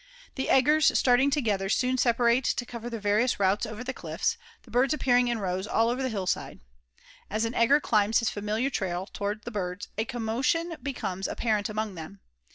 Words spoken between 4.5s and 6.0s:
the birds appearing in rows all